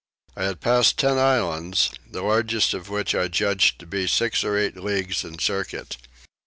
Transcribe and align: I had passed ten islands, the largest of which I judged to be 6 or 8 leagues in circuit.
I 0.35 0.45
had 0.45 0.61
passed 0.61 0.97
ten 0.97 1.19
islands, 1.19 1.91
the 2.09 2.23
largest 2.23 2.73
of 2.73 2.89
which 2.89 3.13
I 3.13 3.27
judged 3.27 3.77
to 3.81 3.85
be 3.85 4.07
6 4.07 4.43
or 4.43 4.57
8 4.57 4.77
leagues 4.77 5.23
in 5.23 5.37
circuit. 5.37 5.97